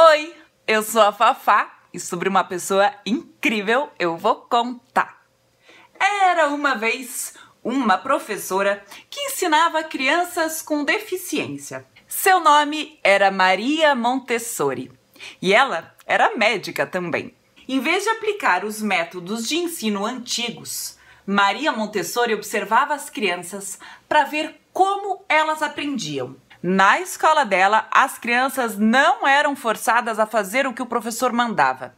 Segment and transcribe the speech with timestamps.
[0.00, 0.32] Oi,
[0.64, 5.26] eu sou a Fafá e sobre uma pessoa incrível eu vou contar.
[5.98, 11.84] Era uma vez uma professora que ensinava crianças com deficiência.
[12.06, 14.92] Seu nome era Maria Montessori
[15.42, 17.34] e ela era médica também.
[17.68, 20.96] Em vez de aplicar os métodos de ensino antigos,
[21.26, 26.36] Maria Montessori observava as crianças para ver como elas aprendiam.
[26.62, 31.94] Na escola dela, as crianças não eram forçadas a fazer o que o professor mandava.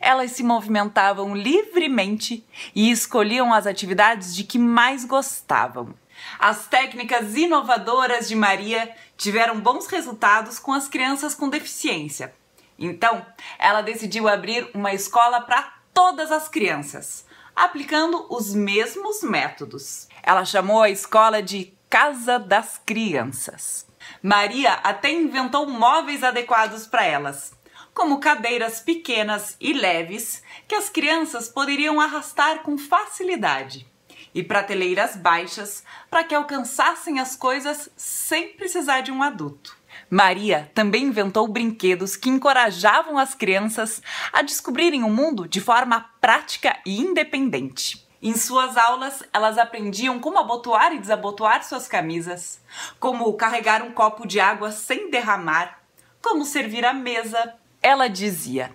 [0.00, 5.94] Elas se movimentavam livremente e escolhiam as atividades de que mais gostavam.
[6.38, 12.32] As técnicas inovadoras de Maria tiveram bons resultados com as crianças com deficiência.
[12.78, 13.24] Então,
[13.58, 20.08] ela decidiu abrir uma escola para todas as crianças, aplicando os mesmos métodos.
[20.22, 23.86] Ela chamou a escola de Casa das Crianças.
[24.22, 27.54] Maria até inventou móveis adequados para elas,
[27.94, 33.86] como cadeiras pequenas e leves que as crianças poderiam arrastar com facilidade,
[34.34, 39.74] e prateleiras baixas para que alcançassem as coisas sem precisar de um adulto.
[40.10, 46.78] Maria também inventou brinquedos que encorajavam as crianças a descobrirem o mundo de forma prática
[46.84, 48.07] e independente.
[48.20, 52.60] Em suas aulas, elas aprendiam como abotoar e desabotoar suas camisas,
[52.98, 55.80] como carregar um copo de água sem derramar,
[56.20, 57.54] como servir a mesa.
[57.80, 58.72] Ela dizia: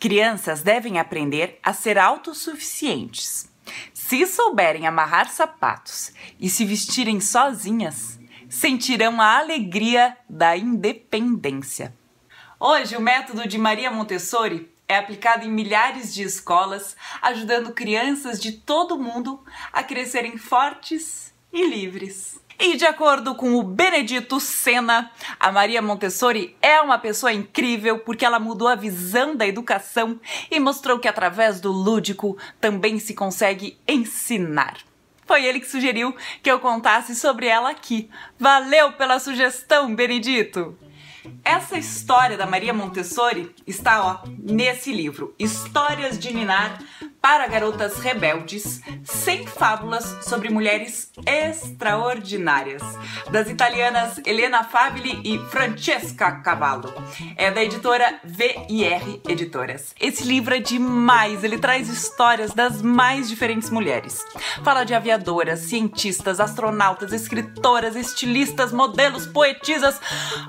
[0.00, 3.48] crianças devem aprender a ser autossuficientes.
[3.94, 11.94] Se souberem amarrar sapatos e se vestirem sozinhas, sentirão a alegria da independência.
[12.58, 18.52] Hoje, o método de Maria Montessori é aplicado em milhares de escolas, ajudando crianças de
[18.52, 19.40] todo mundo
[19.72, 22.40] a crescerem fortes e livres.
[22.58, 28.24] E de acordo com o Benedito Sena, a Maria Montessori é uma pessoa incrível porque
[28.24, 33.78] ela mudou a visão da educação e mostrou que através do lúdico também se consegue
[33.88, 34.76] ensinar.
[35.26, 38.10] Foi ele que sugeriu que eu contasse sobre ela aqui.
[38.38, 40.76] Valeu pela sugestão, Benedito!
[41.44, 46.78] Essa história da Maria Montessori está ó, nesse livro, Histórias de Ninar
[47.22, 52.82] para Garotas Rebeldes, sem fábulas sobre mulheres extraordinárias,
[53.30, 56.92] das italianas Elena Fabili e Francesca Cavallo.
[57.36, 59.94] É da editora VIR Editoras.
[60.00, 64.24] Esse livro é demais, ele traz histórias das mais diferentes mulheres.
[64.64, 70.00] Fala de aviadoras, cientistas, astronautas, escritoras, estilistas, modelos, poetisas,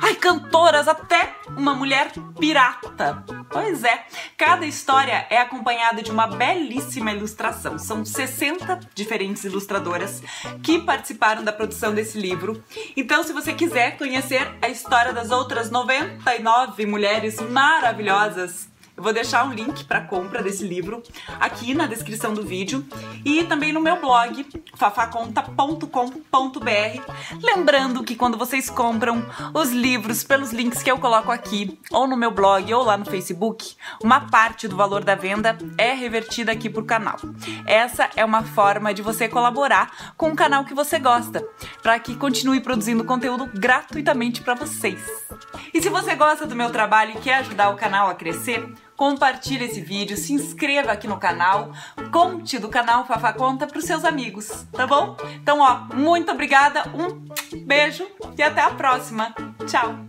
[0.02, 3.24] ai, cantoras, até uma mulher pirata.
[3.52, 4.06] Pois é,
[4.36, 6.26] cada história é acompanhada de uma
[6.64, 7.78] belíssima ilustração.
[7.78, 10.24] São 60 diferentes ilustradoras
[10.64, 12.64] que participaram da produção desse livro.
[12.96, 19.46] Então, se você quiser conhecer a história das outras 99 mulheres maravilhosas eu vou deixar
[19.46, 21.02] um link para compra desse livro
[21.40, 22.86] aqui na descrição do vídeo
[23.26, 24.46] e também no meu blog
[24.76, 25.90] fafaconta.com.br.
[27.42, 32.16] Lembrando que quando vocês compram os livros pelos links que eu coloco aqui, ou no
[32.16, 36.70] meu blog ou lá no Facebook, uma parte do valor da venda é revertida aqui
[36.70, 37.18] pro canal.
[37.66, 41.44] Essa é uma forma de você colaborar com o canal que você gosta,
[41.82, 45.02] para que continue produzindo conteúdo gratuitamente para vocês.
[45.74, 48.64] E se você gosta do meu trabalho e quer ajudar o canal a crescer,
[49.04, 51.74] compartilhe esse vídeo, se inscreva aqui no canal,
[52.10, 55.18] conte do canal Fafá Conta para os seus amigos, tá bom?
[55.42, 57.22] Então, ó, muito obrigada, um
[57.66, 59.36] beijo e até a próxima.
[59.68, 60.06] Tchau!